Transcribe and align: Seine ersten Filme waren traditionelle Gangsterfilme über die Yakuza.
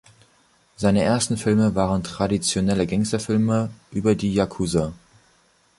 Seine 0.77 1.03
ersten 1.03 1.37
Filme 1.37 1.75
waren 1.75 2.01
traditionelle 2.01 2.87
Gangsterfilme 2.87 3.69
über 3.91 4.15
die 4.15 4.33
Yakuza. 4.33 4.93